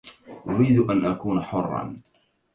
[0.49, 2.01] أريد أن أكون حراً.